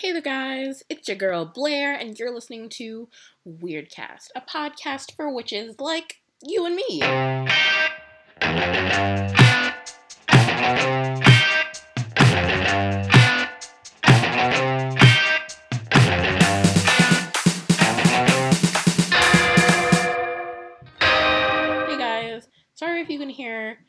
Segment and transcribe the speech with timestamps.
[0.00, 0.82] Hey there, guys.
[0.88, 3.10] It's your girl Blair, and you're listening to
[3.46, 7.02] Weirdcast, a podcast for witches like you and me.
[21.90, 23.80] Hey guys, sorry if you can hear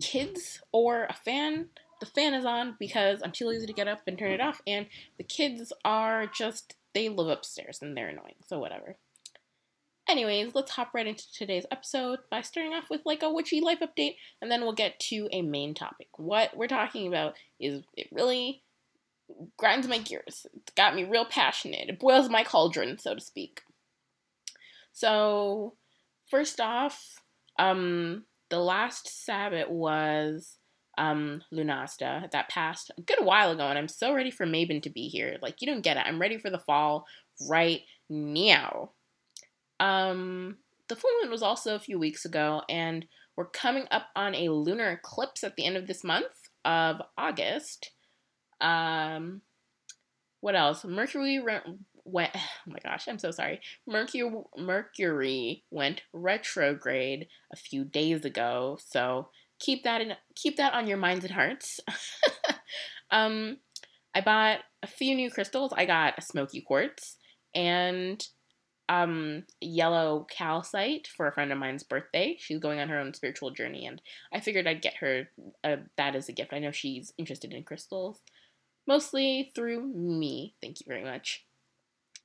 [0.00, 1.68] kids or a fan.
[2.02, 4.60] The fan is on because I'm too lazy to get up and turn it off,
[4.66, 4.86] and
[5.18, 8.96] the kids are just, they live upstairs and they're annoying, so whatever.
[10.08, 13.78] Anyways, let's hop right into today's episode by starting off with like a witchy life
[13.78, 16.08] update, and then we'll get to a main topic.
[16.16, 18.64] What we're talking about is it really
[19.56, 20.44] grinds my gears.
[20.56, 21.88] It's got me real passionate.
[21.88, 23.62] It boils my cauldron, so to speak.
[24.92, 25.74] So,
[26.28, 27.22] first off,
[27.60, 30.58] um, the last Sabbath was
[30.98, 34.90] um Lughnasadh that passed a good while ago, and I'm so ready for Mabon to
[34.90, 35.38] be here.
[35.40, 36.04] Like you don't get it.
[36.06, 37.06] I'm ready for the fall
[37.48, 38.90] right now.
[39.80, 44.34] Um, the full moon was also a few weeks ago, and we're coming up on
[44.34, 47.90] a lunar eclipse at the end of this month of August.
[48.60, 49.42] Um,
[50.40, 50.84] what else?
[50.84, 51.60] Mercury re-
[52.04, 52.30] went.
[52.36, 53.60] Oh my gosh, I'm so sorry.
[53.86, 59.30] Mercury Mercury went retrograde a few days ago, so
[59.62, 61.80] keep that in keep that on your minds and hearts.
[63.10, 63.58] um,
[64.14, 65.72] I bought a few new crystals.
[65.74, 67.16] I got a smoky quartz
[67.54, 68.26] and
[68.88, 72.36] um yellow calcite for a friend of mine's birthday.
[72.38, 74.02] She's going on her own spiritual journey, and
[74.32, 75.28] I figured I'd get her
[75.64, 76.52] uh, that as a gift.
[76.52, 78.20] I know she's interested in crystals,
[78.86, 80.54] mostly through me.
[80.60, 81.46] Thank you very much.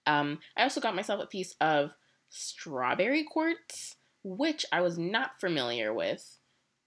[0.08, 1.92] Um, I also got myself a piece of
[2.30, 6.40] strawberry quartz, which I was not familiar with,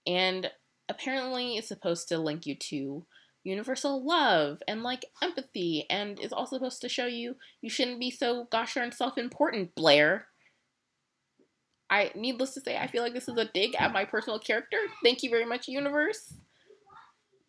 [0.05, 0.51] and
[0.89, 3.05] apparently it's supposed to link you to
[3.43, 8.11] universal love and like empathy and is also supposed to show you you shouldn't be
[8.11, 10.27] so gosh darn self-important blair.
[11.89, 14.77] I needless to say i feel like this is a dig at my personal character.
[15.03, 16.33] Thank you very much universe.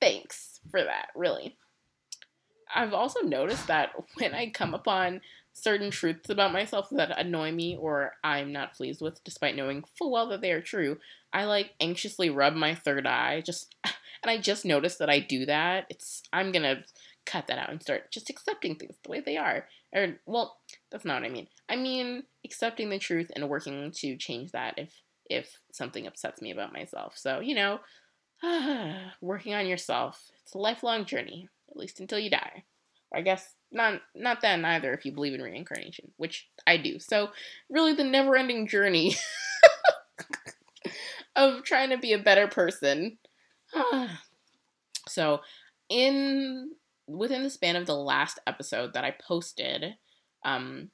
[0.00, 1.56] Thanks for that really.
[2.74, 5.20] I've also noticed that when i come upon
[5.54, 10.10] certain truths about myself that annoy me or i'm not pleased with despite knowing full
[10.10, 10.96] well that they are true
[11.32, 13.74] i like anxiously rub my third eye just
[14.22, 16.84] and I just noticed that I do that, it's I'm gonna
[17.26, 19.66] cut that out and start just accepting things the way they are.
[19.94, 20.58] Or well,
[20.90, 21.48] that's not what I mean.
[21.68, 24.92] I mean accepting the truth and working to change that if
[25.28, 27.16] if something upsets me about myself.
[27.16, 27.80] So you know,
[29.20, 30.30] working on yourself.
[30.44, 32.64] It's a lifelong journey, at least until you die.
[33.14, 36.98] I guess not not then either if you believe in reincarnation, which I do.
[37.00, 37.30] So
[37.68, 39.16] really the never-ending journey
[41.36, 43.18] of trying to be a better person
[45.08, 45.40] so,
[45.88, 46.72] in
[47.06, 49.94] within the span of the last episode that I posted,
[50.44, 50.90] um,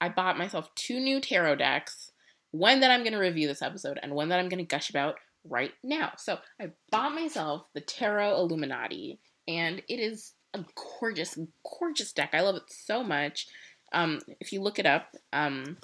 [0.00, 2.10] I bought myself two new tarot decks.
[2.50, 4.90] One that I'm going to review this episode, and one that I'm going to gush
[4.90, 6.12] about right now.
[6.18, 9.18] So, I bought myself the Tarot Illuminati,
[9.48, 10.64] and it is a
[11.00, 11.38] gorgeous,
[11.78, 12.30] gorgeous deck.
[12.34, 13.46] I love it so much.
[13.94, 15.78] Um, if you look it up, um,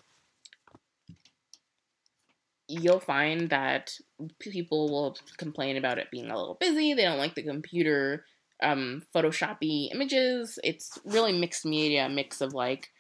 [2.69, 3.93] you'll find that
[4.39, 6.95] people will complain about it being a little busy.
[6.95, 8.25] They don't like the computer
[8.63, 10.59] um, photoshoppy images.
[10.63, 12.91] It's really mixed media, a mix of like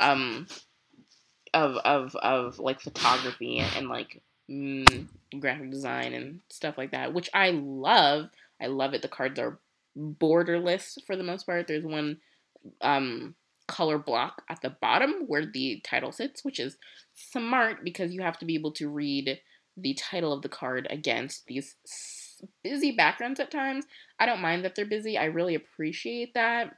[0.00, 0.46] um
[1.54, 4.20] of of of like photography and, and like
[4.50, 5.06] mm,
[5.38, 8.28] graphic design and stuff like that, which I love.
[8.60, 9.02] I love it.
[9.02, 9.58] The cards are
[9.96, 11.66] borderless for the most part.
[11.66, 12.18] There's one
[12.80, 13.34] um
[13.66, 16.76] color block at the bottom where the title sits, which is
[17.14, 19.40] smart because you have to be able to read
[19.76, 21.76] the title of the card against these
[22.62, 23.86] busy backgrounds at times.
[24.18, 25.16] I don't mind that they're busy.
[25.16, 26.76] I really appreciate that.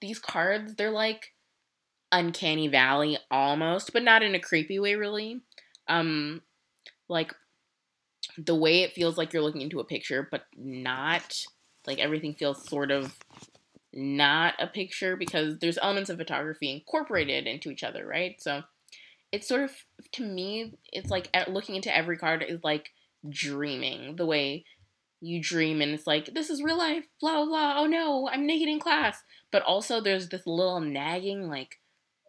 [0.00, 1.32] These cards, they're like
[2.12, 5.40] uncanny valley almost, but not in a creepy way really.
[5.88, 6.42] Um
[7.08, 7.34] like
[8.38, 11.44] the way it feels like you're looking into a picture but not
[11.86, 13.18] like everything feels sort of
[13.94, 18.36] not a picture because there's elements of photography incorporated into each other, right?
[18.40, 18.62] So
[19.32, 19.72] it's sort of
[20.12, 22.90] to me, it's like looking into every card is like
[23.28, 24.64] dreaming the way
[25.20, 27.74] you dream and it's like this is real life, blah blah.
[27.78, 29.22] Oh no, I'm naked in class.
[29.50, 31.80] But also there's this little nagging like,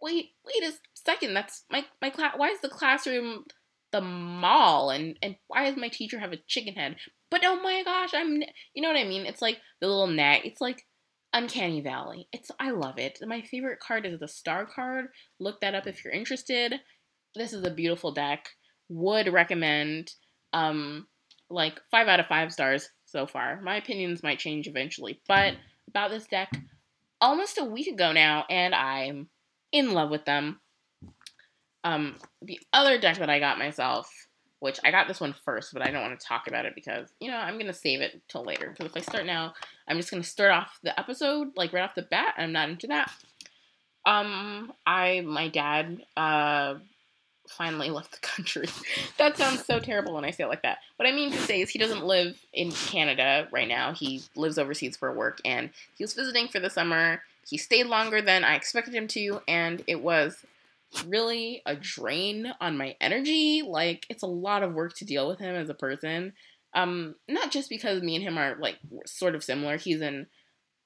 [0.01, 2.33] wait, wait a second, that's my my class.
[2.37, 3.45] Why is the classroom
[3.91, 6.95] the mall and and why does my teacher have a chicken head?
[7.29, 8.41] But oh my gosh, I'm
[8.73, 9.25] you know what I mean?
[9.25, 10.45] It's like the little nag.
[10.45, 10.85] It's like
[11.35, 12.29] Uncanny Valley.
[12.31, 13.19] It's I love it.
[13.21, 15.07] My favorite card is the Star card.
[15.39, 16.75] Look that up if you're interested.
[17.35, 18.47] This is a beautiful deck.
[18.89, 20.13] Would recommend.
[20.53, 21.07] Um,
[21.49, 23.61] like five out of five stars so far.
[23.61, 25.55] My opinions might change eventually, but
[25.87, 26.49] about this deck,
[27.21, 29.27] almost a week ago now, and I'm
[29.71, 30.59] in love with them.
[31.83, 34.09] Um, the other deck that I got myself,
[34.59, 37.09] which I got this one first, but I don't want to talk about it because,
[37.19, 38.69] you know, I'm going to save it till later.
[38.69, 39.53] Because if I start now,
[39.87, 42.69] I'm just going to start off the episode, like, right off the bat, I'm not
[42.69, 43.11] into that.
[44.05, 46.75] Um, I, my dad, uh,
[47.47, 48.67] finally left the country.
[49.17, 50.79] that sounds so terrible when I say it like that.
[50.97, 53.93] What I mean to say is he doesn't live in Canada right now.
[53.93, 57.21] He lives overseas for work and he was visiting for the summer.
[57.47, 60.43] He stayed longer than I expected him to, and it was
[61.03, 63.61] really a drain on my energy.
[63.65, 66.33] Like it's a lot of work to deal with him as a person.
[66.73, 69.77] Um, not just because me and him are like sort of similar.
[69.77, 70.27] He's an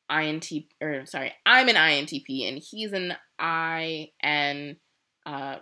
[0.10, 0.52] INT
[0.82, 4.78] or sorry, I'm an INTP and he's an IN
[5.26, 5.58] uh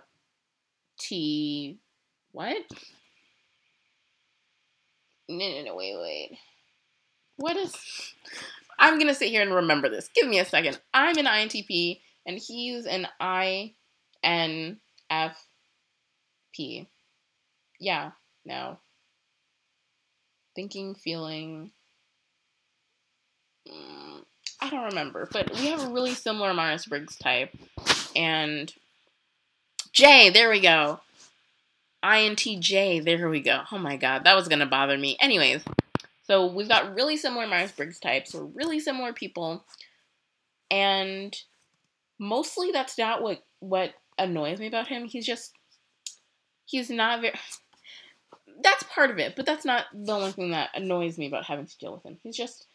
[0.98, 1.78] T
[2.32, 2.56] what?
[5.28, 6.38] No, no, no, wait, wait.
[7.36, 7.74] What is
[8.78, 10.08] I'm gonna sit here and remember this.
[10.14, 10.80] Give me a second.
[10.94, 13.74] I'm an INTP and he's an I
[14.22, 14.78] N
[15.10, 15.42] F
[16.52, 16.88] P.
[17.80, 18.12] Yeah,
[18.44, 18.78] no.
[20.54, 21.70] Thinking, feeling.
[23.70, 24.24] Mm,
[24.60, 27.54] I don't remember, but we have a really similar Myers Briggs type.
[28.16, 28.72] And
[29.92, 31.00] J, there we go.
[32.04, 33.62] INTJ, there we go.
[33.72, 35.16] Oh my god, that was gonna bother me.
[35.20, 35.64] Anyways,
[36.22, 38.34] so we've got really similar Myers Briggs types.
[38.34, 39.64] We're really similar people.
[40.70, 41.34] And
[42.18, 45.04] mostly that's not what what annoys me about him.
[45.04, 45.52] He's just
[46.64, 47.34] he's not very
[48.62, 51.66] that's part of it, but that's not the only thing that annoys me about having
[51.66, 52.18] to deal with him.
[52.22, 52.66] He's just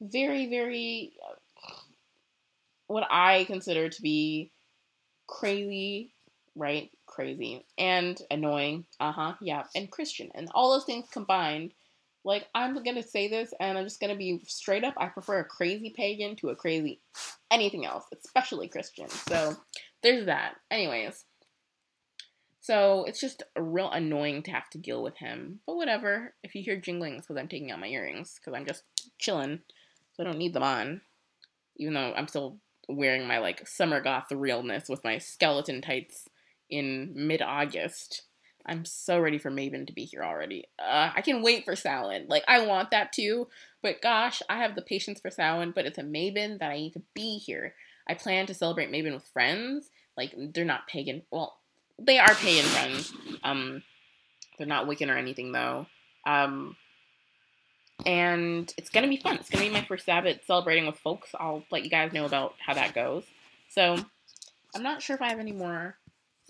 [0.00, 1.34] very very uh,
[2.88, 4.50] what I consider to be
[5.26, 6.12] crazy,
[6.56, 6.90] right?
[7.06, 8.84] Crazy and annoying.
[9.00, 9.34] Uh-huh.
[9.40, 10.30] Yeah, and Christian.
[10.34, 11.72] And all those things combined
[12.24, 14.94] like I'm gonna say this and I'm just gonna be straight up.
[14.96, 17.00] I prefer a crazy pagan to a crazy
[17.50, 19.08] anything else, especially Christian.
[19.08, 19.56] So
[20.02, 20.56] there's that.
[20.70, 21.24] Anyways.
[22.60, 25.60] So it's just real annoying to have to deal with him.
[25.66, 26.34] But whatever.
[26.42, 28.38] If you hear jingling, because I'm taking out my earrings.
[28.38, 28.84] Because I'm just
[29.18, 29.60] chilling.
[30.12, 31.00] So I don't need them on.
[31.76, 32.58] Even though I'm still
[32.88, 36.28] wearing my like summer goth realness with my skeleton tights
[36.70, 38.22] in mid August.
[38.64, 40.66] I'm so ready for Mabon to be here already.
[40.78, 42.26] Uh, I can wait for Samhain.
[42.28, 43.48] Like, I want that too.
[43.82, 46.92] But gosh, I have the patience for Samhain, but it's a Mabon that I need
[46.92, 47.74] to be here.
[48.08, 49.90] I plan to celebrate Mabon with friends.
[50.16, 51.22] Like, they're not pagan.
[51.30, 51.56] Well,
[51.98, 53.12] they are pagan friends.
[53.42, 53.82] Um,
[54.58, 55.86] they're not Wiccan or anything, though.
[56.26, 56.76] Um,
[58.04, 59.36] and it's gonna be fun.
[59.36, 61.30] It's gonna be my first Sabbath celebrating with folks.
[61.38, 63.24] I'll let you guys know about how that goes.
[63.68, 63.96] So,
[64.74, 65.96] I'm not sure if I have any more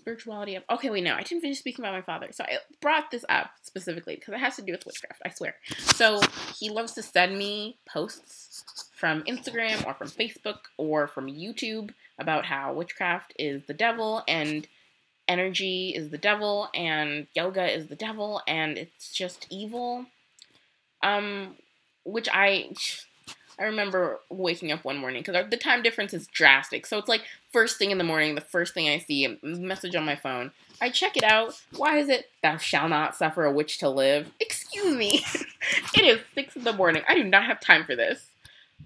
[0.03, 3.23] spirituality okay wait no i didn't finish speaking about my father so i brought this
[3.29, 6.19] up specifically because it has to do with witchcraft i swear so
[6.59, 11.89] he loves to send me posts from instagram or from facebook or from youtube
[12.19, 14.65] about how witchcraft is the devil and
[15.27, 20.05] energy is the devil and yoga is the devil and it's just evil
[21.03, 21.53] um
[22.05, 22.71] which i
[23.59, 26.87] I remember waking up one morning because the time difference is drastic.
[26.87, 27.21] So it's like
[27.51, 30.49] first thing in the morning, the first thing I see, a message on my phone.
[30.81, 31.53] I check it out.
[31.75, 34.31] Why is it, thou shall not suffer a witch to live?
[34.39, 35.23] Excuse me.
[35.95, 37.03] it is six in the morning.
[37.07, 38.31] I do not have time for this.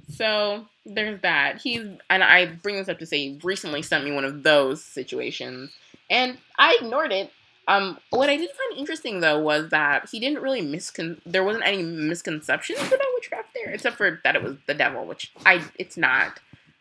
[0.09, 1.59] So there's that.
[1.61, 4.83] He's, and I bring this up to say, he recently sent me one of those
[4.83, 5.71] situations.
[6.09, 7.31] And I ignored it
[7.67, 11.19] um, what I did find interesting though was that he didn't really miscon.
[11.25, 15.31] There wasn't any misconceptions about witchcraft there, except for that it was the devil, which
[15.45, 16.39] I it's not.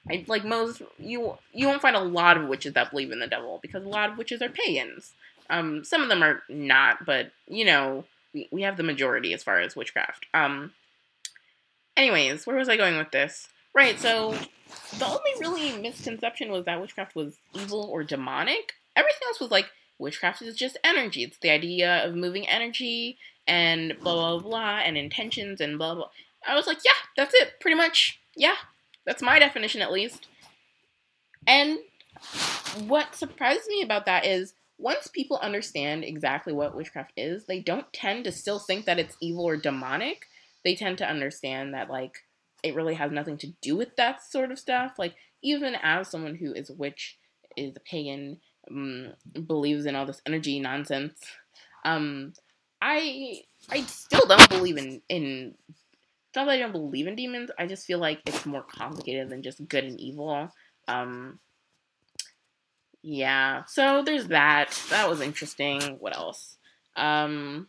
[0.08, 3.26] I like most you you won't find a lot of witches that believe in the
[3.26, 5.12] devil because a lot of witches are pagans.
[5.50, 9.42] Um, some of them are not, but you know we we have the majority as
[9.42, 10.26] far as witchcraft.
[10.34, 10.72] Um.
[11.96, 13.48] Anyways, where was I going with this?
[13.74, 14.34] Right, so
[14.98, 18.72] the only really misconception was that witchcraft was evil or demonic.
[18.94, 19.66] Everything else was like
[19.98, 21.22] witchcraft is just energy.
[21.22, 26.10] It's the idea of moving energy and blah blah blah and intentions and blah blah.
[26.46, 28.20] I was like, yeah, that's it, pretty much.
[28.36, 28.56] Yeah,
[29.04, 30.28] that's my definition at least.
[31.46, 31.78] And
[32.86, 37.90] what surprised me about that is once people understand exactly what witchcraft is, they don't
[37.92, 40.26] tend to still think that it's evil or demonic.
[40.66, 42.24] They tend to understand that like
[42.64, 44.94] it really has nothing to do with that sort of stuff.
[44.98, 47.18] Like even as someone who is a witch,
[47.56, 49.12] is a pagan, um,
[49.46, 51.20] believes in all this energy nonsense.
[51.84, 52.32] Um,
[52.82, 55.54] I I still don't believe in in.
[56.34, 57.50] Not that I don't believe in demons.
[57.56, 60.50] I just feel like it's more complicated than just good and evil.
[60.88, 61.38] Um,
[63.02, 63.62] yeah.
[63.68, 64.76] So there's that.
[64.90, 65.80] That was interesting.
[66.00, 66.58] What else?
[66.96, 67.68] Um,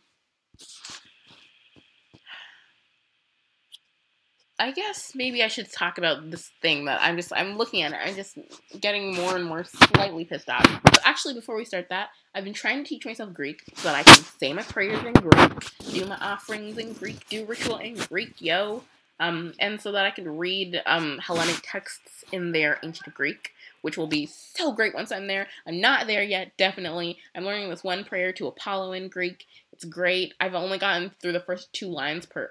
[4.60, 7.92] I guess maybe I should talk about this thing that I'm just I'm looking at
[7.92, 7.98] it.
[8.04, 8.36] I'm just
[8.80, 10.66] getting more and more slightly pissed off.
[10.82, 13.94] But actually, before we start that, I've been trying to teach myself Greek so that
[13.94, 17.94] I can say my prayers in Greek, do my offerings in Greek, do ritual in
[17.94, 18.82] Greek, yo.
[19.20, 23.96] Um, and so that I can read um, Hellenic texts in their ancient Greek, which
[23.96, 25.48] will be so great once I'm there.
[25.66, 27.18] I'm not there yet, definitely.
[27.34, 29.46] I'm learning this one prayer to Apollo in Greek.
[29.72, 30.34] It's great.
[30.40, 32.50] I've only gotten through the first two lines per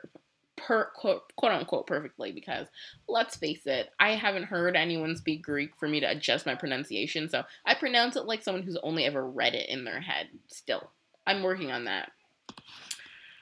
[0.57, 2.67] per quote, quote unquote perfectly because
[3.07, 7.29] let's face it, I haven't heard anyone speak Greek for me to adjust my pronunciation,
[7.29, 10.27] so I pronounce it like someone who's only ever read it in their head.
[10.47, 10.89] Still,
[11.25, 12.11] I'm working on that.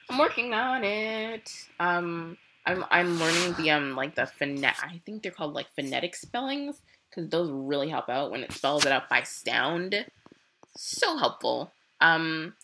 [0.08, 1.50] I'm working on it.
[1.80, 4.82] Um, I'm I'm learning the um like the phonetic.
[4.82, 8.84] I think they're called like phonetic spellings because those really help out when it spells
[8.84, 10.06] it out by sound.
[10.76, 11.72] So helpful.
[12.00, 12.54] Um,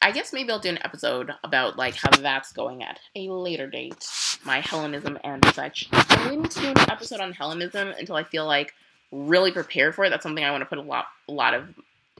[0.00, 3.66] I guess maybe I'll do an episode about like how that's going at a later
[3.66, 4.08] date,
[4.44, 5.88] my Hellenism and such.
[5.92, 8.72] I'm waiting to do an episode on Hellenism until I feel like
[9.12, 10.10] really prepared for it.
[10.10, 11.68] That's something I want to put a lot a lot of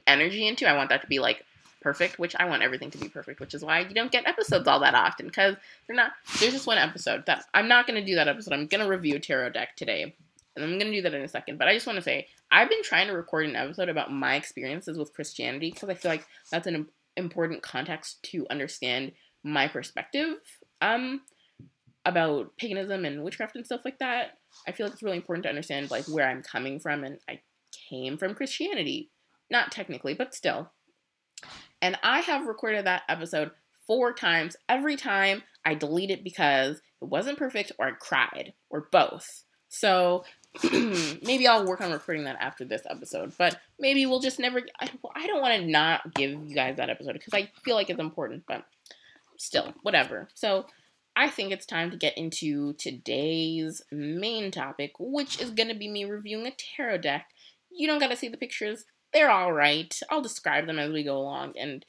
[0.05, 0.67] energy into.
[0.67, 1.43] I want that to be like
[1.81, 4.67] perfect, which I want everything to be perfect, which is why you don't get episodes
[4.67, 5.55] all that often because
[5.87, 6.11] they're not.
[6.39, 8.53] There's just one episode that I'm not going to do that episode.
[8.53, 10.15] I'm going to review a tarot deck today,
[10.55, 11.57] and I'm going to do that in a second.
[11.57, 14.35] But I just want to say I've been trying to record an episode about my
[14.35, 16.87] experiences with Christianity because I feel like that's an
[17.17, 19.11] important context to understand
[19.43, 20.35] my perspective
[20.81, 21.21] um
[22.07, 24.37] about paganism and witchcraft and stuff like that.
[24.65, 27.41] I feel like it's really important to understand like where I'm coming from and I
[27.89, 29.11] came from Christianity.
[29.51, 30.71] Not technically, but still.
[31.81, 33.51] And I have recorded that episode
[33.85, 34.55] four times.
[34.69, 39.43] Every time I delete it because it wasn't perfect or I cried or both.
[39.67, 40.23] So
[41.23, 44.61] maybe I'll work on recording that after this episode, but maybe we'll just never.
[44.79, 47.89] I, I don't want to not give you guys that episode because I feel like
[47.89, 48.63] it's important, but
[49.37, 50.27] still, whatever.
[50.33, 50.65] So
[51.15, 55.87] I think it's time to get into today's main topic, which is going to be
[55.87, 57.29] me reviewing a tarot deck.
[57.71, 59.99] You don't got to see the pictures, they're alright.
[60.09, 61.85] I'll describe them as we go along, and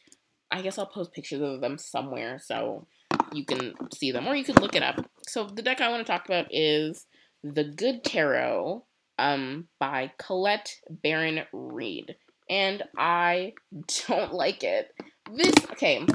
[0.51, 2.87] I guess I'll post pictures of them somewhere so
[3.33, 5.05] you can see them, or you can look it up.
[5.27, 7.07] So the deck I want to talk about is
[7.43, 8.85] the Good Tarot
[9.19, 12.17] um, by Colette Baron Reid.
[12.49, 13.55] And I
[14.09, 14.95] don't like it.
[15.31, 16.07] This, okay,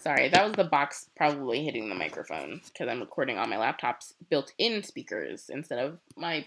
[0.00, 4.12] sorry, that was the box probably hitting the microphone because I'm recording on my laptop's
[4.28, 6.46] built in speakers instead of my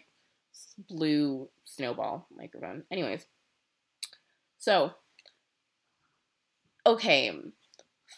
[0.89, 2.83] blue snowball microphone.
[2.91, 3.25] Anyways,
[4.59, 4.91] so,
[6.85, 7.31] okay,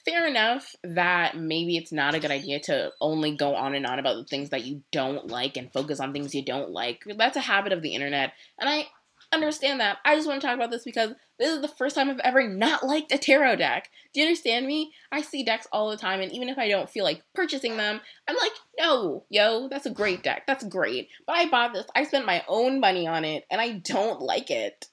[0.05, 3.99] fair enough that maybe it's not a good idea to only go on and on
[3.99, 7.03] about the things that you don't like and focus on things you don't like.
[7.17, 8.87] That's a habit of the internet, and I
[9.33, 9.97] understand that.
[10.05, 12.47] I just want to talk about this because this is the first time I've ever
[12.47, 13.89] not liked a tarot deck.
[14.13, 14.93] Do you understand me?
[15.11, 17.99] I see decks all the time, and even if I don't feel like purchasing them,
[18.27, 20.43] I'm like, no, yo, that's a great deck.
[20.47, 21.09] That's great.
[21.25, 24.51] But I bought this, I spent my own money on it, and I don't like
[24.51, 24.87] it.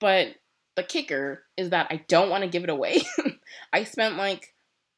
[0.00, 0.28] But
[0.74, 3.02] the kicker is that I don't want to give it away.
[3.72, 4.54] I spent like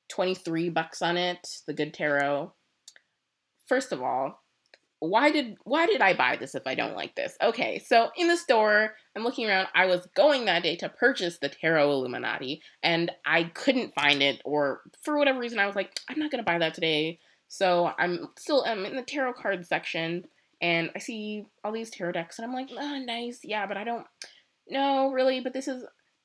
[0.08, 2.52] 23 bucks on it, the good tarot.
[3.66, 4.42] First of all,
[5.00, 7.37] why did why did I buy this if I don't like this?
[7.42, 9.68] Okay, so in the store, I'm looking around.
[9.75, 14.40] I was going that day to purchase the Tarot Illuminati, and I couldn't find it,
[14.44, 17.18] or for whatever reason, I was like, I'm not gonna buy that today.
[17.49, 20.25] So I'm still I'm in the tarot card section,
[20.62, 23.84] and I see all these tarot decks, and I'm like, oh, nice, yeah, but I
[23.84, 24.06] don't
[24.68, 25.84] no, really, but this is.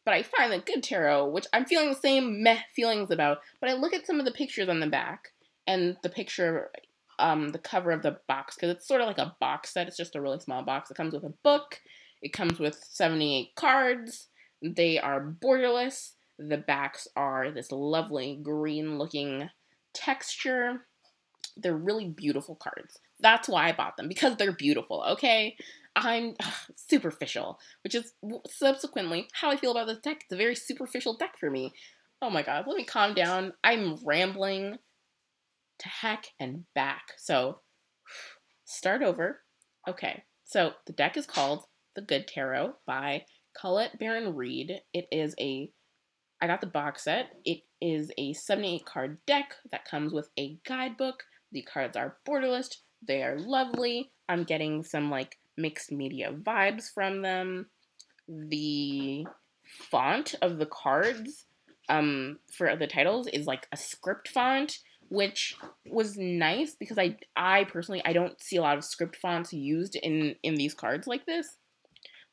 [0.09, 3.41] But I find the good tarot, which I'm feeling the same meh feelings about.
[3.61, 5.33] But I look at some of the pictures on the back
[5.67, 6.71] and the picture,
[7.19, 9.87] um, the cover of the box because it's sort of like a box set.
[9.87, 10.89] It's just a really small box.
[10.89, 11.79] It comes with a book.
[12.23, 14.29] It comes with 78 cards.
[14.63, 16.13] They are borderless.
[16.39, 19.51] The backs are this lovely green looking
[19.93, 20.87] texture.
[21.55, 22.97] They're really beautiful cards.
[23.19, 25.55] That's why I bought them because they're beautiful, okay?
[25.95, 28.13] I'm ugh, superficial, which is
[28.47, 30.21] subsequently how I feel about this deck.
[30.23, 31.73] It's a very superficial deck for me.
[32.21, 33.53] Oh my god, let me calm down.
[33.63, 34.77] I'm rambling
[35.79, 37.13] to heck and back.
[37.17, 37.59] So,
[38.65, 39.41] start over.
[39.87, 41.63] Okay, so the deck is called
[41.95, 43.23] The Good Tarot by
[43.59, 44.81] Colette Baron Reid.
[44.93, 45.71] It is a,
[46.41, 47.31] I got the box set.
[47.45, 51.23] It is a 78 card deck that comes with a guidebook.
[51.51, 52.67] The cards are borderless.
[53.07, 54.11] They are lovely.
[54.27, 57.67] I'm getting some like mixed media vibes from them.
[58.27, 59.25] The
[59.91, 61.45] font of the cards
[61.89, 67.63] um, for the titles is like a script font, which was nice because I I
[67.65, 71.25] personally I don't see a lot of script fonts used in in these cards like
[71.25, 71.57] this.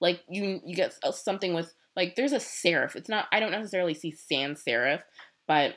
[0.00, 2.94] Like you you get something with like there's a serif.
[2.94, 5.02] It's not I don't necessarily see sans serif,
[5.48, 5.74] but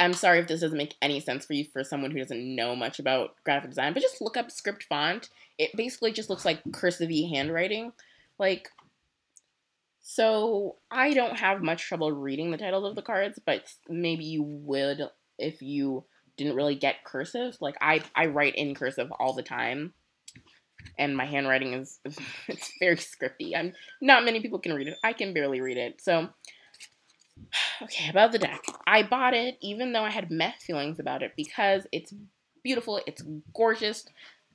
[0.00, 2.74] I'm sorry if this doesn't make any sense for you for someone who doesn't know
[2.74, 5.28] much about graphic design, but just look up script font.
[5.58, 7.92] It basically just looks like cursive handwriting.
[8.38, 8.70] Like,
[10.00, 14.42] so I don't have much trouble reading the titles of the cards, but maybe you
[14.42, 15.02] would
[15.38, 16.04] if you
[16.38, 17.58] didn't really get cursive.
[17.60, 19.92] Like I, I write in cursive all the time,
[20.98, 22.00] and my handwriting is
[22.48, 23.54] it's very scripty.
[23.54, 24.96] I'm not many people can read it.
[25.04, 26.00] I can barely read it.
[26.00, 26.30] So
[27.82, 28.64] okay, about the deck.
[28.86, 32.12] I bought it even though I had meh feelings about it because it's
[32.62, 33.22] beautiful, it's
[33.54, 34.04] gorgeous.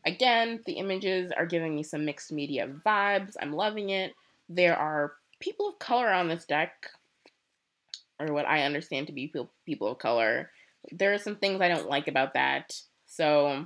[0.06, 3.36] Again, the images are giving me some mixed media vibes.
[3.42, 4.13] I'm loving it.
[4.48, 6.89] There are people of color on this deck,
[8.20, 9.34] or what I understand to be
[9.65, 10.51] people of color.
[10.92, 12.80] There are some things I don't like about that.
[13.08, 13.65] So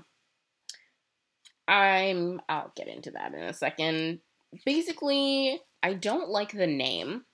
[1.68, 4.20] I'm I'll get into that in a second.
[4.66, 7.26] Basically, I don't like the name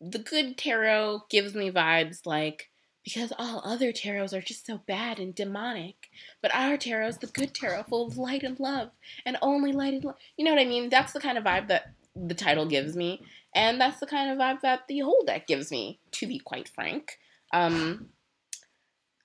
[0.00, 2.70] the good tarot gives me vibes like
[3.04, 6.10] because all other tarots are just so bad and demonic.
[6.42, 8.90] But our tarot is the good tarot, full of light and love,
[9.24, 10.16] and only light and love.
[10.36, 10.90] You know what I mean?
[10.90, 13.22] That's the kind of vibe that the title gives me,
[13.54, 16.00] and that's the kind of vibe that the whole deck gives me.
[16.12, 17.18] To be quite frank,
[17.52, 18.08] um,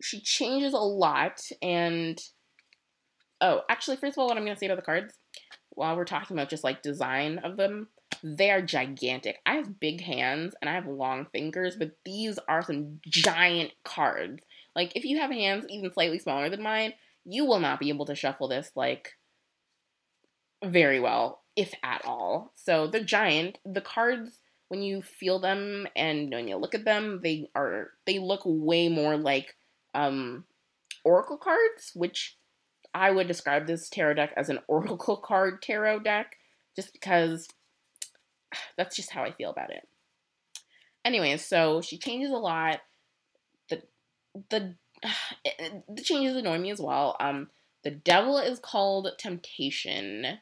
[0.02, 2.18] she changes a lot, and
[3.42, 5.14] oh, actually, first of all, what I'm gonna say about the cards,
[5.72, 7.90] while we're talking about just like design of them,
[8.24, 9.40] they are gigantic.
[9.46, 14.42] I have big hands and I have long fingers, but these are some giant cards.
[14.76, 16.94] Like, if you have hands even slightly smaller than mine,
[17.26, 19.12] you will not be able to shuffle this, like,
[20.64, 22.54] very well, if at all.
[22.56, 23.58] So they're giant.
[23.66, 24.40] The cards,
[24.70, 28.88] when you feel them and when you look at them, they are, they look way
[28.88, 29.56] more like,
[29.94, 30.46] um,
[31.04, 32.38] oracle cards, which
[32.94, 36.38] I would describe this tarot deck as an oracle card tarot deck,
[36.74, 37.50] just because
[38.78, 39.88] that's just how I feel about it.
[41.06, 42.80] Anyways, so she changes a lot.
[43.70, 43.84] The
[44.50, 44.76] the
[45.90, 47.16] the changes annoy me as well.
[47.20, 47.50] Um,
[47.84, 50.40] the devil is called temptation.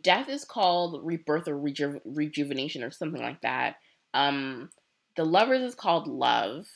[0.00, 3.76] Death is called rebirth or reju- rejuvenation or something like that.
[4.14, 4.70] Um,
[5.16, 6.66] the lovers is called love.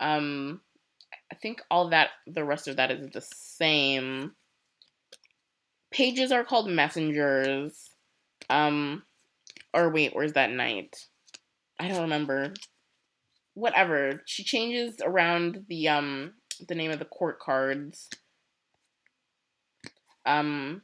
[0.00, 0.60] Um,
[1.30, 4.32] I think all that the rest of that is the same.
[5.90, 7.90] Pages are called messengers.
[8.50, 9.02] Um,
[9.74, 11.08] or wait, where's that knight?
[11.78, 12.54] I don't remember.
[13.54, 14.22] Whatever.
[14.26, 16.34] She changes around the um
[16.68, 18.08] the name of the court cards.
[20.24, 20.82] Um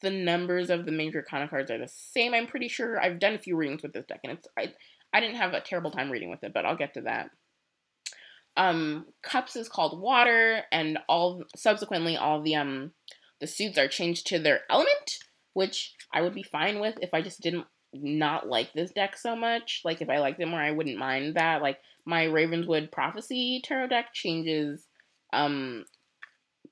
[0.00, 2.34] the numbers of the major kind of cards are the same.
[2.34, 3.00] I'm pretty sure.
[3.00, 4.72] I've done a few readings with this deck, and it's I
[5.12, 7.30] I didn't have a terrible time reading with it, but I'll get to that.
[8.56, 12.92] Um, cups is called water, and all subsequently all the um
[13.40, 15.18] the suits are changed to their element,
[15.52, 19.34] which I would be fine with if I just didn't not like this deck so
[19.34, 19.82] much.
[19.84, 21.62] Like if I liked it more, I wouldn't mind that.
[21.62, 24.86] Like my Ravenswood Prophecy tarot deck changes
[25.32, 25.84] um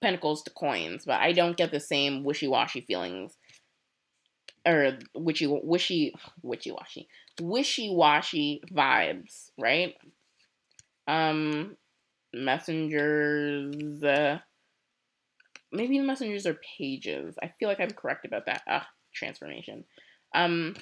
[0.00, 3.36] pentacles to coins, but I don't get the same wishy-washy feelings
[4.66, 7.08] or witchy wishy wishy-washy
[7.40, 9.94] wishy-washy vibes, right?
[11.06, 11.76] Um
[12.32, 14.38] messengers uh,
[15.72, 17.36] maybe the messengers are pages.
[17.42, 18.62] I feel like I'm correct about that.
[18.68, 19.84] Ah, transformation.
[20.34, 20.74] Um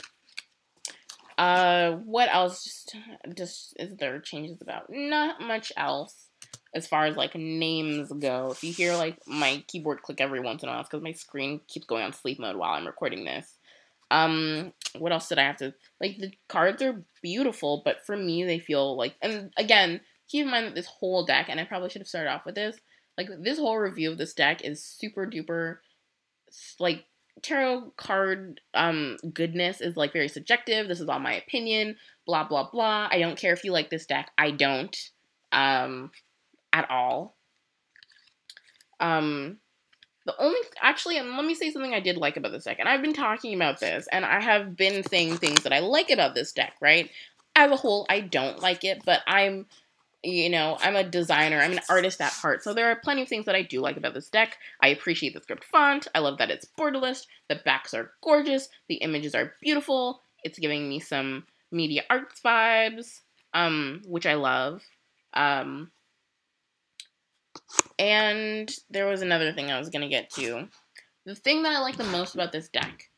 [1.38, 2.96] uh what else just
[3.36, 4.86] just is there changes about?
[4.88, 6.26] Not much else
[6.74, 8.50] as far as like names go.
[8.52, 11.12] If you hear like my keyboard click every once in a while, it's because my
[11.12, 13.54] screen keeps going on sleep mode while I'm recording this.
[14.10, 16.18] Um, what else did I have to like?
[16.18, 20.66] The cards are beautiful, but for me, they feel like, and again, keep in mind
[20.66, 22.76] that this whole deck, and I probably should have started off with this.
[23.16, 25.78] Like this whole review of this deck is super duper,
[26.78, 27.04] like
[27.42, 30.88] tarot card um goodness is like very subjective.
[30.88, 31.96] This is all my opinion.
[32.26, 33.08] Blah blah blah.
[33.10, 34.30] I don't care if you like this deck.
[34.38, 34.96] I don't
[35.52, 36.10] um
[36.72, 37.36] at all.
[39.00, 39.58] Um
[40.24, 42.78] the only actually and let me say something I did like about this deck.
[42.80, 46.10] And I've been talking about this and I have been saying things that I like
[46.10, 47.10] about this deck, right?
[47.54, 49.66] As a whole, I don't like it, but I'm
[50.26, 53.28] you know, I'm a designer, I'm an artist at heart, so there are plenty of
[53.28, 54.58] things that I do like about this deck.
[54.82, 58.96] I appreciate the script font, I love that it's borderless, the backs are gorgeous, the
[58.96, 63.20] images are beautiful, it's giving me some media arts vibes,
[63.54, 64.82] um, which I love.
[65.32, 65.90] Um,
[67.98, 70.68] and there was another thing I was gonna get to.
[71.24, 73.10] The thing that I like the most about this deck,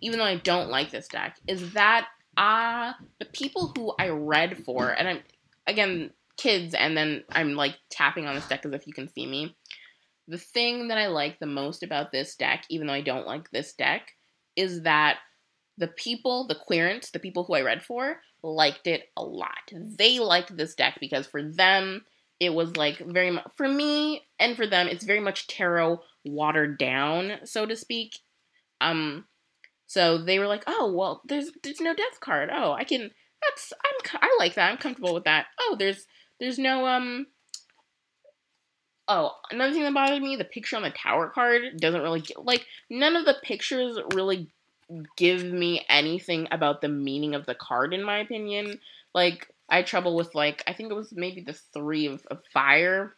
[0.00, 4.64] even though I don't like this deck, is that uh the people who I read
[4.64, 5.20] for, and I'm
[5.66, 9.26] again kids and then I'm like tapping on this deck as if you can see
[9.26, 9.56] me.
[10.28, 13.50] The thing that I like the most about this deck, even though I don't like
[13.50, 14.12] this deck,
[14.56, 15.18] is that
[15.76, 19.72] the people, the querents, the people who I read for, liked it a lot.
[19.72, 22.02] They liked this deck because for them,
[22.40, 26.78] it was like very much for me and for them it's very much tarot watered
[26.78, 28.18] down so to speak
[28.80, 29.26] um
[29.86, 33.10] so they were like oh well there's there's no death card oh i can
[33.42, 36.06] that's i'm i like that i'm comfortable with that oh there's
[36.40, 37.26] there's no um
[39.08, 42.44] oh another thing that bothered me the picture on the tower card doesn't really get
[42.44, 44.48] like none of the pictures really
[45.16, 48.80] give me anything about the meaning of the card in my opinion
[49.14, 52.40] like I had trouble with like I think it was maybe the three of, of
[52.52, 53.14] fire.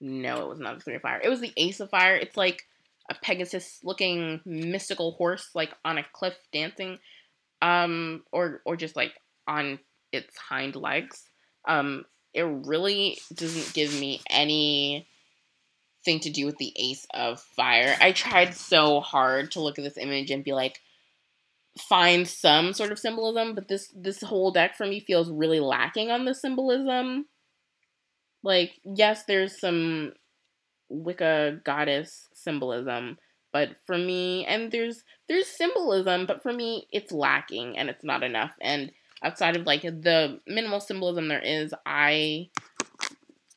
[0.00, 1.20] No, it was not the three of fire.
[1.22, 2.16] It was the ace of fire.
[2.16, 2.62] It's like
[3.10, 6.98] a Pegasus looking mystical horse like on a cliff dancing.
[7.60, 9.12] Um or or just like
[9.46, 9.78] on
[10.10, 11.24] its hind legs.
[11.66, 15.06] Um it really doesn't give me any
[16.04, 17.96] thing to do with the ace of fire.
[18.00, 20.80] I tried so hard to look at this image and be like,
[21.78, 26.10] find some sort of symbolism, but this this whole deck for me feels really lacking
[26.10, 27.26] on the symbolism.
[28.42, 30.12] Like, yes, there's some
[30.88, 33.18] Wicca goddess symbolism,
[33.52, 38.22] but for me, and there's there's symbolism, but for me, it's lacking and it's not
[38.22, 38.52] enough.
[38.60, 42.50] And outside of like the minimal symbolism there is, I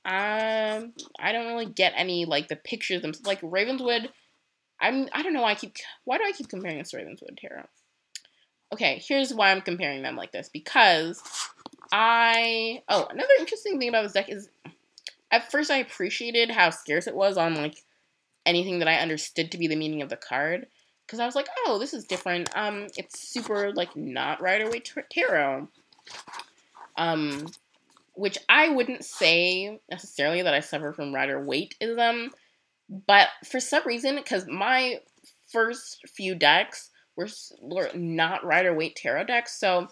[0.06, 3.28] um I don't really get any like the pictures themselves.
[3.28, 4.10] Like Ravenswood,
[4.80, 7.38] I'm I don't know why I keep why do I keep comparing this to Ravenswood
[7.40, 7.66] Tarot?
[8.74, 11.22] okay, here's why I'm comparing them like this because
[11.92, 14.50] I oh another interesting thing about this deck is
[15.32, 17.84] at first I appreciated how scarce it was on like
[18.46, 20.68] anything that I understood to be the meaning of the card
[21.10, 22.56] because I was like, oh, this is different.
[22.56, 25.68] Um, it's super like not Rider Waite tarot.
[26.98, 27.48] Um,
[28.14, 32.28] which I wouldn't say necessarily that I suffer from Rider Waiteism,
[33.08, 35.00] but for some reason, because my
[35.48, 39.60] first few decks were, were not Rider Waite tarot decks.
[39.60, 39.88] So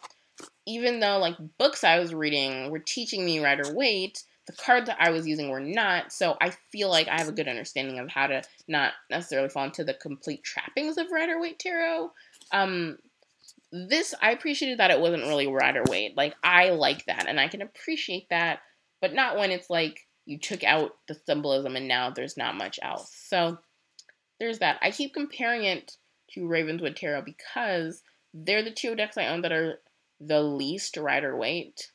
[0.68, 4.98] even though like books I was reading were teaching me Rider Waite, the cards that
[5.00, 6.12] I was using were not.
[6.12, 9.66] So I feel like I have a good understanding of how to not necessarily fall
[9.66, 12.12] into the complete trappings of Rider Waite tarot.
[12.52, 12.98] Um,
[13.72, 16.16] this I appreciated that it wasn't really Rider Waite.
[16.16, 18.60] Like I like that and I can appreciate that,
[19.02, 22.80] but not when it's like you took out the symbolism and now there's not much
[22.82, 23.14] else.
[23.14, 23.58] So
[24.40, 24.80] there's that.
[24.82, 25.98] I keep comparing it
[26.32, 28.02] to Ravenswood Tarot because
[28.34, 29.80] they're the two decks I own that are
[30.22, 31.92] the least Rider Waite.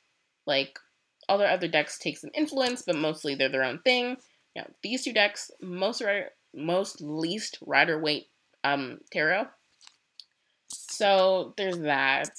[0.46, 0.78] Like
[1.28, 4.16] all their other decks take some influence, but mostly they're their own thing.
[4.54, 8.28] Now, these two decks, most rider, most least Rider Waite
[8.64, 9.46] um, tarot.
[10.68, 12.38] So there's that.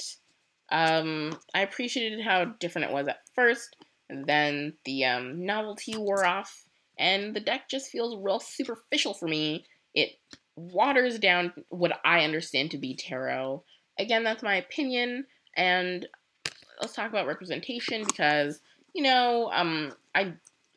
[0.71, 3.75] Um, I appreciated how different it was at first,
[4.09, 6.63] and then the um, novelty wore off,
[6.97, 9.65] and the deck just feels real superficial for me.
[9.93, 10.11] It
[10.55, 13.63] waters down what I understand to be tarot.
[13.99, 16.07] Again, that's my opinion, and
[16.81, 18.59] let's talk about representation because
[18.93, 20.33] you know, um, I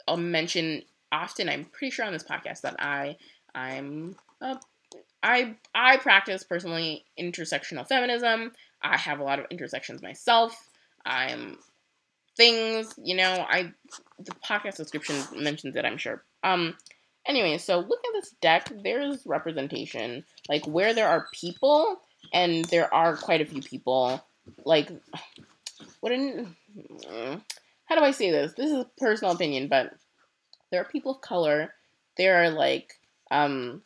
[0.08, 0.82] I'll mention
[1.12, 1.48] often.
[1.48, 3.16] I'm pretty sure on this podcast that I
[3.54, 4.56] I'm uh,
[5.22, 8.52] I I practice personally intersectional feminism.
[8.82, 10.68] I have a lot of intersections myself.
[11.04, 11.58] I'm
[12.36, 13.72] things, you know, I
[14.18, 16.22] the podcast description mentions it, I'm sure.
[16.42, 16.76] Um
[17.28, 18.70] Anyway, so look at this deck.
[18.84, 20.24] There's representation.
[20.48, 22.00] Like where there are people,
[22.32, 24.24] and there are quite a few people.
[24.64, 24.90] Like,
[26.06, 26.54] what in.
[27.86, 28.52] How do I say this?
[28.56, 29.92] This is a personal opinion, but
[30.70, 31.74] there are people of color.
[32.16, 32.92] There are like
[33.32, 33.82] um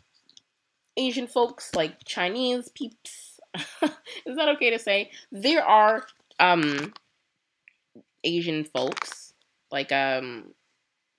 [0.99, 3.41] Asian folks, like Chinese peeps.
[4.27, 5.11] is that okay to say?
[5.33, 6.05] There are
[6.39, 6.93] um
[8.23, 9.33] Asian folks,
[9.73, 10.53] like um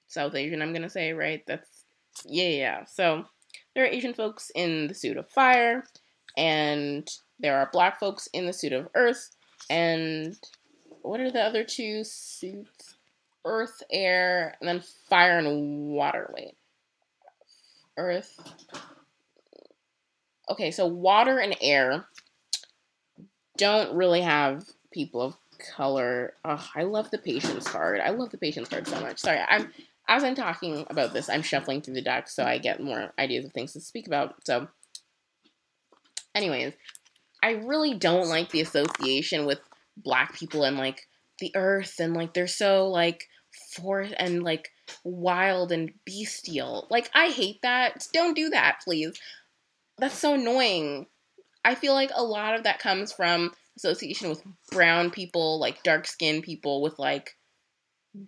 [0.07, 1.43] South Asian, I'm gonna say, right?
[1.47, 1.83] That's
[2.27, 2.85] yeah, yeah.
[2.85, 3.25] So
[3.73, 5.83] there are Asian folks in the suit of fire,
[6.37, 7.09] and
[7.39, 9.31] there are black folks in the suit of earth.
[9.67, 10.37] And
[11.01, 12.95] what are the other two suits?
[13.43, 16.31] Earth, air, and then fire and water.
[16.35, 16.55] Wait.
[17.97, 18.37] Earth.
[20.49, 22.05] Okay, so water and air
[23.57, 25.35] don't really have people of
[25.75, 26.33] color.
[26.43, 27.99] Oh, I love the patience card.
[27.99, 29.19] I love the patience card so much.
[29.19, 29.71] Sorry, I'm
[30.07, 33.45] as I'm talking about this, I'm shuffling through the deck so I get more ideas
[33.45, 34.35] of things to speak about.
[34.45, 34.67] So,
[36.35, 36.73] anyways,
[37.41, 39.59] I really don't like the association with
[39.97, 41.08] black people and like
[41.39, 43.27] the earth and like they're so like
[43.75, 44.69] forth and like
[45.04, 46.88] wild and bestial.
[46.89, 48.08] Like, I hate that.
[48.13, 49.19] Don't do that, please.
[49.97, 51.08] That's so annoying.
[51.63, 56.08] I feel like a lot of that comes from association with brown people, like dark
[56.08, 57.36] skinned people with like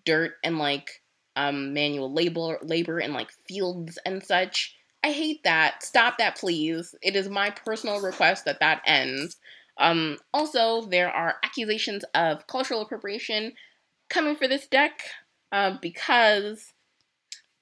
[0.06, 1.02] dirt and like
[1.36, 4.76] um, manual labor, labor in like fields and such.
[5.04, 5.84] I hate that.
[5.84, 6.96] Stop that, please.
[7.02, 9.38] It is my personal request that that ends.
[9.78, 13.54] Um, also, there are accusations of cultural appropriation
[14.10, 15.02] coming for this deck.
[15.52, 16.74] uh, because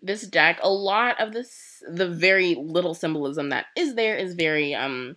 [0.02, 4.74] this deck, a lot of this, the very little symbolism that is there is very
[4.76, 5.16] um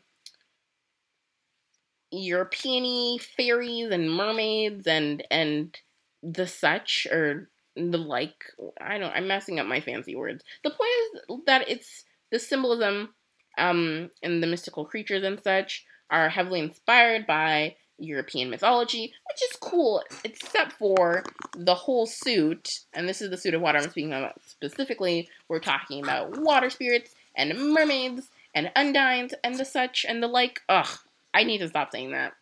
[2.10, 5.76] European fairies and mermaids and and
[6.22, 8.44] the such or the like.
[8.80, 9.10] I don't.
[9.12, 10.44] I'm messing up my fancy words.
[10.62, 10.90] The point
[11.28, 13.14] is that it's the symbolism
[13.58, 19.56] um and the mystical creatures and such are heavily inspired by European mythology, which is
[19.56, 21.22] cool, except for
[21.56, 22.80] the whole suit.
[22.92, 25.28] And this is the suit of water I'm speaking about specifically.
[25.48, 30.62] We're talking about water spirits and mermaids and undines and the such and the like.
[30.68, 30.88] Ugh,
[31.32, 32.34] I need to stop saying that.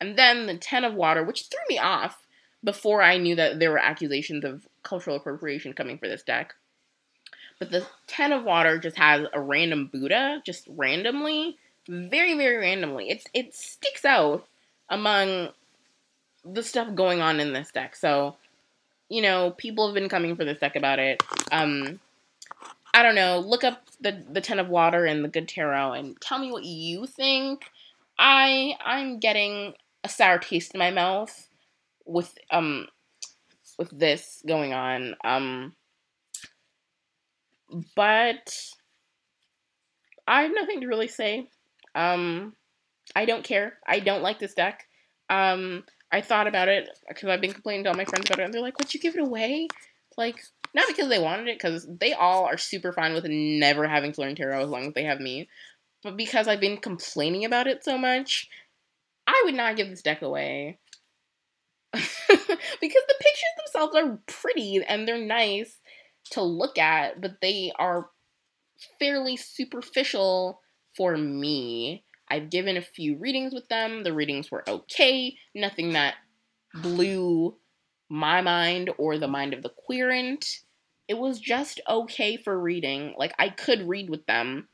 [0.00, 2.22] And then the Ten of Water, which threw me off
[2.64, 6.54] before I knew that there were accusations of cultural appropriation coming for this deck.
[7.58, 11.58] But the Ten of Water just has a random Buddha, just randomly,
[11.90, 13.10] very, very randomly.
[13.10, 14.46] It's it sticks out
[14.88, 15.48] among
[16.44, 17.96] the stuff going on in this deck.
[17.96, 18.36] So,
[19.08, 21.22] you know, people have been coming for this deck about it.
[21.50, 21.98] Um,
[22.94, 23.40] I don't know.
[23.40, 26.64] Look up the the Ten of Water and the Good Tarot and tell me what
[26.64, 27.64] you think.
[28.18, 29.74] I I'm getting
[30.04, 31.48] a sour taste in my mouth
[32.06, 32.86] with um
[33.78, 35.16] with this going on.
[35.24, 35.74] Um,
[37.96, 38.54] but
[40.28, 41.48] I have nothing to really say.
[41.94, 42.54] Um,
[43.14, 43.78] I don't care.
[43.86, 44.84] I don't like this deck.
[45.28, 48.44] Um, I thought about it because I've been complaining to all my friends about it,
[48.44, 49.68] and they're like, "Would you give it away?"
[50.16, 50.42] Like,
[50.74, 54.20] not because they wanted it, because they all are super fine with never having to
[54.20, 55.48] learn tarot as long as they have me,
[56.02, 58.48] but because I've been complaining about it so much,
[59.26, 60.78] I would not give this deck away.
[61.92, 65.78] because the pictures themselves are pretty and they're nice
[66.30, 68.10] to look at, but they are
[68.98, 70.60] fairly superficial
[70.96, 72.04] for me.
[72.28, 74.04] I've given a few readings with them.
[74.04, 76.14] The readings were okay, nothing that
[76.74, 77.56] blew
[78.08, 80.60] my mind or the mind of the querent.
[81.08, 83.14] It was just okay for reading.
[83.18, 84.68] Like I could read with them.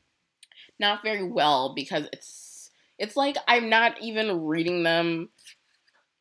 [0.79, 5.29] Not very well because it's it's like I'm not even reading them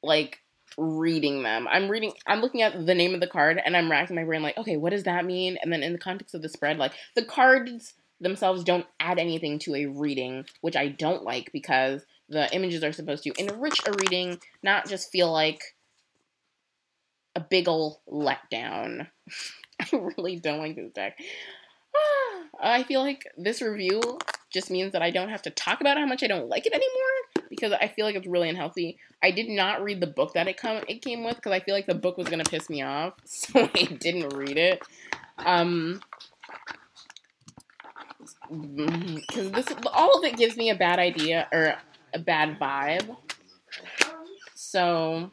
[0.03, 0.39] like
[0.79, 1.67] reading them.
[1.71, 4.43] I'm reading I'm looking at the name of the card and I'm racking my brain
[4.43, 5.59] like, okay, what does that mean?
[5.63, 9.59] And then in the context of the spread, like the cards themselves don't add anything
[9.61, 13.93] to a reading, which I don't like because the images are supposed to enrich a
[13.93, 15.63] reading, not just feel like
[17.35, 19.09] a big ol' letdown.
[19.81, 21.19] I really don't like this deck.
[22.61, 24.01] I feel like this review
[24.51, 26.73] just means that I don't have to talk about how much I don't like it
[26.73, 28.99] anymore because I feel like it's really unhealthy.
[29.23, 31.75] I did not read the book that it come it came with because I feel
[31.75, 34.83] like the book was gonna piss me off, so I didn't read it.
[35.39, 36.01] Um,
[38.51, 41.77] because this all of it gives me a bad idea or
[42.15, 43.17] a bad vibe.
[44.55, 45.31] So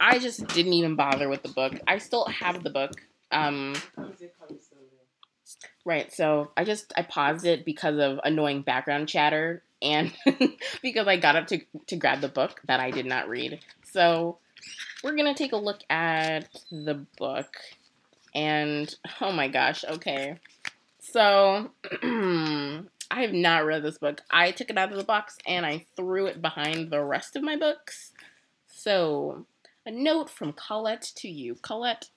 [0.00, 1.74] I just didn't even bother with the book.
[1.86, 2.92] I still have the book.
[3.30, 3.74] Um,
[5.84, 6.12] right.
[6.12, 10.12] So I just I paused it because of annoying background chatter and
[10.82, 13.60] because I got up to to grab the book that I did not read.
[13.92, 14.38] So
[15.02, 17.56] we're gonna take a look at the book.
[18.34, 20.38] And oh my gosh, okay.
[21.12, 21.70] So,
[22.02, 24.22] I have not read this book.
[24.30, 27.42] I took it out of the box and I threw it behind the rest of
[27.42, 28.12] my books.
[28.66, 29.44] So,
[29.84, 31.56] a note from Colette to you.
[31.56, 32.08] Colette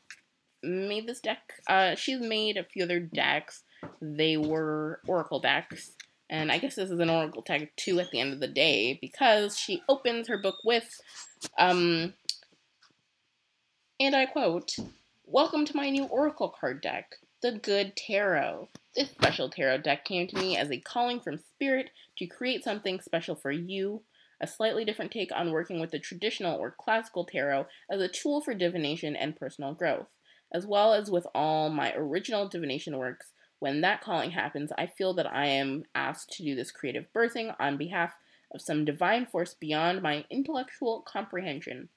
[0.63, 1.55] made this deck.
[1.67, 3.63] Uh, she's made a few other decks.
[4.01, 5.91] They were Oracle decks.
[6.29, 8.97] And I guess this is an Oracle deck too at the end of the day
[9.01, 11.01] because she opens her book with,
[11.59, 12.13] um,
[13.99, 14.77] and I quote,
[15.25, 18.69] Welcome to my new Oracle card deck, the Good Tarot.
[18.95, 22.99] This special tarot deck came to me as a calling from spirit to create something
[22.99, 24.01] special for you,
[24.41, 28.41] a slightly different take on working with the traditional or classical tarot as a tool
[28.41, 30.07] for divination and personal growth,
[30.51, 33.27] as well as with all my original divination works.
[33.59, 37.55] When that calling happens, I feel that I am asked to do this creative birthing
[37.59, 38.13] on behalf
[38.55, 41.89] of some divine force beyond my intellectual comprehension.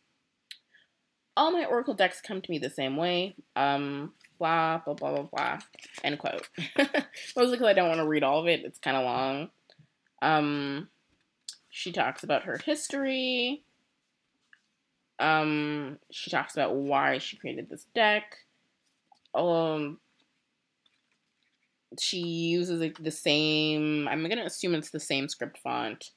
[1.38, 3.36] All my oracle decks come to me the same way.
[3.56, 5.58] Um, blah, blah, blah, blah, blah.
[6.02, 6.48] End quote.
[7.36, 8.64] Mostly because I don't want to read all of it.
[8.64, 9.50] It's kind of long.
[10.22, 10.88] Um,
[11.70, 13.62] she talks about her history.
[15.18, 18.36] Um, she talks about why she created this deck.
[19.34, 19.98] Um,
[21.98, 24.08] she uses like, the same.
[24.08, 26.10] I'm gonna assume it's the same script font.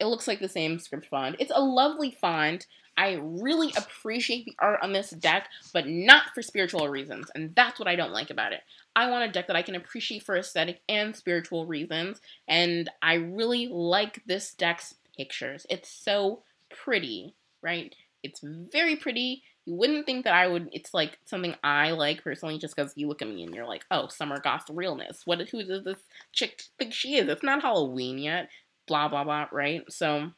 [0.00, 1.36] It looks like the same script font.
[1.38, 2.66] It's a lovely font.
[3.00, 7.30] I really appreciate the art on this deck, but not for spiritual reasons.
[7.34, 8.60] And that's what I don't like about it.
[8.94, 12.20] I want a deck that I can appreciate for aesthetic and spiritual reasons.
[12.46, 15.66] And I really like this deck's pictures.
[15.70, 17.94] It's so pretty, right?
[18.22, 19.44] It's very pretty.
[19.64, 20.68] You wouldn't think that I would.
[20.70, 23.86] It's like something I like personally, just because you look at me and you're like,
[23.90, 25.40] "Oh, summer goth realness." What?
[25.48, 26.00] Who does this
[26.32, 27.28] chick think she is?
[27.28, 28.50] It's not Halloween yet.
[28.86, 29.46] Blah blah blah.
[29.52, 29.90] Right?
[29.90, 30.32] So,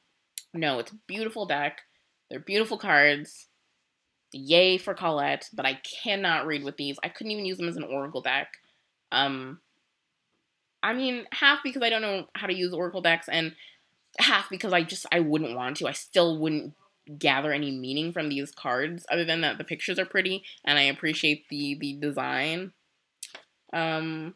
[0.55, 1.83] no, it's beautiful deck.
[2.33, 3.49] They're beautiful cards.
[4.33, 6.99] Yay for Colette, but I cannot read with these.
[7.05, 8.49] I couldn't even use them as an Oracle deck.
[9.13, 9.61] Um,
[10.83, 13.55] I mean, half because I don't know how to use Oracle decks, and
[14.19, 15.87] half because I just I wouldn't want to.
[15.87, 16.73] I still wouldn't
[17.19, 20.83] gather any meaning from these cards other than that the pictures are pretty and I
[20.83, 22.73] appreciate the the design.
[23.73, 24.35] Um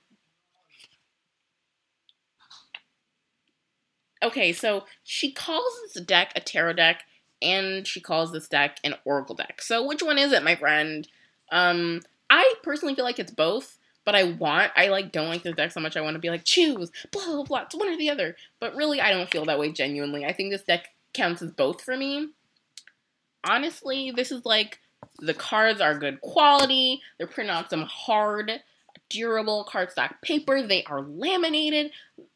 [4.22, 7.04] Okay, so she calls this deck a tarot deck
[7.42, 9.60] and she calls this deck an oracle deck.
[9.60, 11.06] So which one is it, my friend?
[11.50, 15.56] Um I personally feel like it's both but I want, I like don't like this
[15.56, 15.96] deck so much.
[15.96, 17.62] I want to be like, choose, blah, blah, blah.
[17.62, 18.36] It's one or the other.
[18.60, 20.24] But really, I don't feel that way genuinely.
[20.24, 22.28] I think this deck counts as both for me.
[23.44, 24.78] Honestly, this is like,
[25.18, 27.02] the cards are good quality.
[27.18, 28.52] They're printed on some hard,
[29.10, 30.62] durable cardstock paper.
[30.62, 31.90] They are laminated.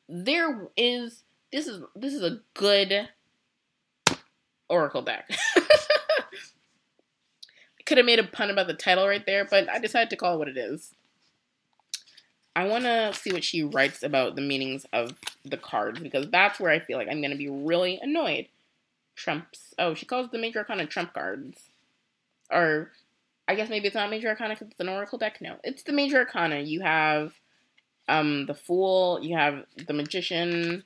[0.08, 3.08] There is, this is, this is a good
[4.70, 5.30] Oracle deck.
[5.56, 5.62] I
[7.84, 10.36] could have made a pun about the title right there, but I decided to call
[10.36, 10.94] it what it is.
[12.56, 16.58] I want to see what she writes about the meanings of the cards because that's
[16.58, 18.46] where I feel like I'm going to be really annoyed.
[19.14, 19.74] Trumps.
[19.78, 21.58] Oh, she calls the Major Arcana Trump cards.
[22.50, 22.90] Or,
[23.46, 25.40] I guess maybe it's not Major Arcana because it's an Oracle deck.
[25.40, 26.60] No, it's the Major Arcana.
[26.60, 27.34] You have
[28.08, 30.84] um, the Fool, you have the Magician,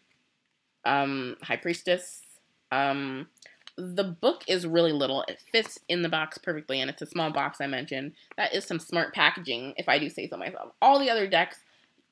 [0.84, 2.22] um, High Priestess.
[2.70, 3.28] Um,
[3.76, 5.24] the book is really little.
[5.28, 8.12] It fits in the box perfectly, and it's a small box I mentioned.
[8.36, 10.72] That is some smart packaging, if I do say so myself.
[10.80, 11.58] All the other decks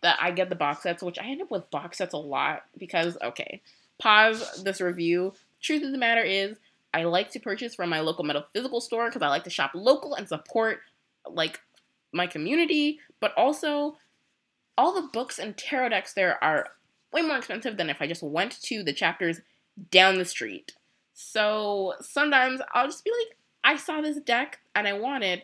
[0.02, 2.64] that I get the box sets, which I end up with box sets a lot
[2.76, 3.62] because, okay,
[3.98, 5.34] pause this review.
[5.60, 6.56] Truth of the matter is,
[6.92, 10.14] I like to purchase from my local metaphysical store because I like to shop local
[10.14, 10.80] and support,
[11.28, 11.60] like,
[12.12, 13.96] my community, but also
[14.76, 16.68] all the books and tarot decks there are
[17.12, 19.40] way more expensive than if I just went to the chapters
[19.90, 20.74] down the street.
[21.14, 25.42] So sometimes I'll just be like, I saw this deck and I want it,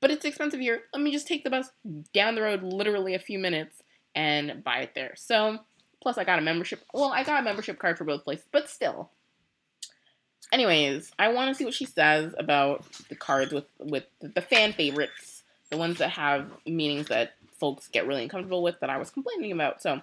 [0.00, 0.82] but it's expensive here.
[0.92, 1.70] Let me just take the bus
[2.12, 3.82] down the road, literally a few minutes,
[4.14, 5.14] and buy it there.
[5.16, 5.58] So,
[6.00, 6.80] plus I got a membership.
[6.92, 9.10] Well, I got a membership card for both places, but still.
[10.50, 14.72] Anyways, I want to see what she says about the cards with with the fan
[14.72, 19.10] favorites, the ones that have meanings that folks get really uncomfortable with that I was
[19.10, 19.80] complaining about.
[19.80, 20.02] So,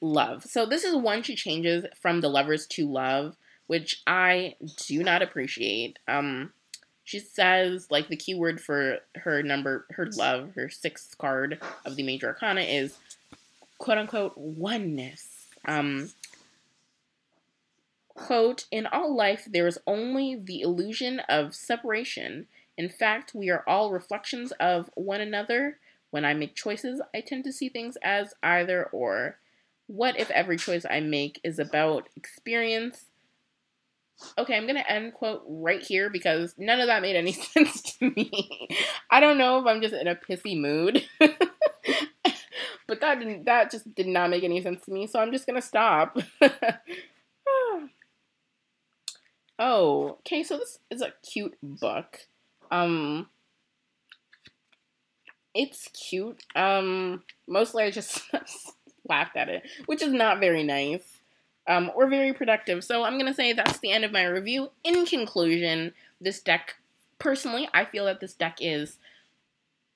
[0.00, 0.44] love.
[0.44, 5.22] So this is one she changes from the lovers to love which I do not
[5.22, 5.98] appreciate.
[6.06, 6.52] Um,
[7.04, 12.02] she says like the keyword for her number, her love, her sixth card of the
[12.02, 12.98] major arcana is
[13.78, 15.46] quote unquote oneness.
[15.66, 16.10] Um,
[18.14, 22.46] quote, in all life there is only the illusion of separation.
[22.76, 25.78] In fact, we are all reflections of one another.
[26.10, 29.38] When I make choices, I tend to see things as either or.
[29.86, 33.06] What if every choice I make is about experience
[34.38, 38.10] Okay, I'm gonna end quote right here because none of that made any sense to
[38.10, 38.68] me.
[39.10, 41.04] I don't know if I'm just in a pissy mood.
[42.86, 45.46] but that didn't that just did not make any sense to me, so I'm just
[45.46, 46.18] gonna stop.
[49.58, 52.20] oh, okay, so this is a cute book.
[52.70, 53.28] Um
[55.54, 56.42] it's cute.
[56.54, 58.22] Um mostly I just
[59.08, 61.13] laughed at it, which is not very nice
[61.66, 62.84] um, or very productive.
[62.84, 64.70] So I'm going to say that's the end of my review.
[64.82, 66.76] In conclusion, this deck,
[67.18, 68.98] personally, I feel that this deck is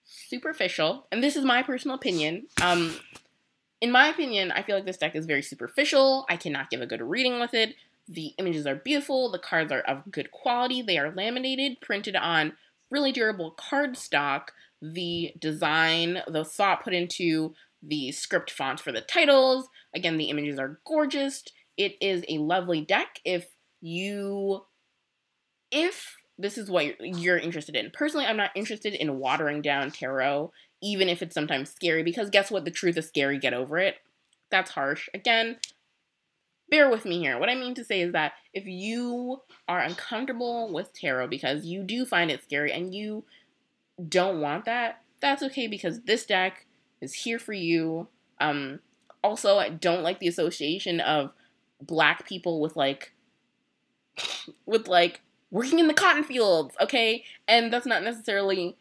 [0.04, 2.46] superficial, and this is my personal opinion.
[2.62, 2.96] Um,
[3.80, 6.26] in my opinion, I feel like this deck is very superficial.
[6.28, 7.74] I cannot give a good reading with it.
[8.08, 12.54] The images are beautiful, the cards are of good quality, they are laminated, printed on
[12.90, 14.48] really durable cardstock.
[14.80, 19.68] The design, the thought put into the script font for the titles.
[19.94, 21.44] Again, the images are gorgeous.
[21.78, 23.46] It is a lovely deck if
[23.80, 24.64] you
[25.70, 27.90] if this is what you're, you're interested in.
[27.90, 32.50] Personally, I'm not interested in watering down tarot, even if it's sometimes scary, because guess
[32.50, 32.64] what?
[32.64, 33.38] The truth is scary.
[33.38, 33.96] Get over it.
[34.50, 35.08] That's harsh.
[35.12, 35.56] Again,
[36.70, 37.38] bear with me here.
[37.38, 41.82] What I mean to say is that if you are uncomfortable with tarot because you
[41.82, 43.24] do find it scary and you
[44.08, 46.66] don't want that, that's okay because this deck
[47.00, 48.08] is here for you.
[48.40, 48.80] Um,
[49.24, 51.32] also, I don't like the association of
[51.80, 53.12] black people with like
[54.66, 55.20] with like
[55.50, 57.24] working in the cotton fields, okay?
[57.46, 58.76] And that's not necessarily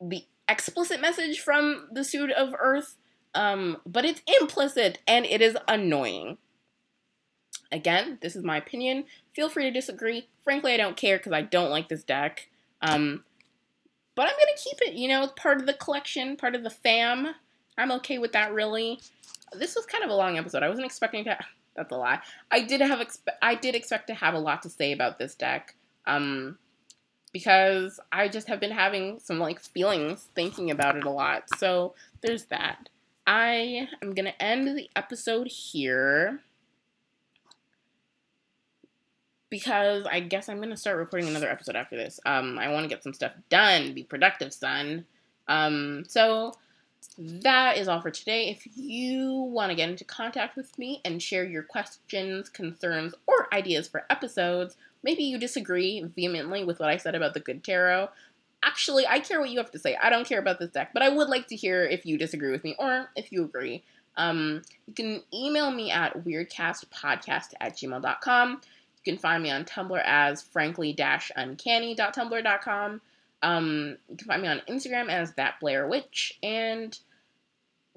[0.00, 2.96] the explicit message from the suit of earth,
[3.34, 6.38] um, but it's implicit and it is annoying.
[7.70, 9.04] Again, this is my opinion.
[9.34, 10.28] Feel free to disagree.
[10.42, 12.48] Frankly, I don't care because I don't like this deck.
[12.80, 13.24] Um,
[14.14, 16.70] but I'm gonna keep it, you know, it's part of the collection, part of the
[16.70, 17.34] fam.
[17.76, 19.00] I'm okay with that, really.
[19.52, 20.62] This was kind of a long episode.
[20.62, 21.38] I wasn't expecting to.
[21.78, 22.18] That's a lie.
[22.50, 25.36] I did have expe- I did expect to have a lot to say about this
[25.36, 25.76] deck.
[26.06, 26.58] Um,
[27.32, 31.44] because I just have been having some like feelings thinking about it a lot.
[31.56, 32.88] So there's that.
[33.26, 36.40] I am gonna end the episode here
[39.50, 42.18] because I guess I'm gonna start recording another episode after this.
[42.26, 45.06] Um, I want to get some stuff done, be productive, son.
[45.46, 46.54] Um, so
[47.18, 48.48] that is all for today.
[48.48, 53.52] If you want to get into contact with me and share your questions, concerns, or
[53.52, 58.10] ideas for episodes, maybe you disagree vehemently with what I said about the good tarot.
[58.62, 59.96] Actually, I care what you have to say.
[60.00, 62.52] I don't care about this deck, but I would like to hear if you disagree
[62.52, 63.82] with me or if you agree.
[64.16, 68.50] Um, you can email me at weirdcastpodcast at gmail.com.
[68.50, 68.60] You
[69.12, 73.00] can find me on Tumblr as frankly-uncanny.tumblr.com.
[73.42, 76.98] Um, you can find me on Instagram as that Blair Witch, and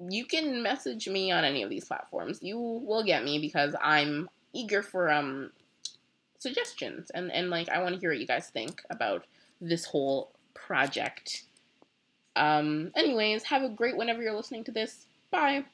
[0.08, 2.38] you can message me on any of these platforms.
[2.42, 5.50] You will get me because I'm eager for um
[6.38, 9.24] suggestions and and like I want to hear what you guys think about
[9.60, 11.44] this whole project.
[12.34, 15.06] Um, anyways, have a great whenever you're listening to this.
[15.30, 15.64] Bye.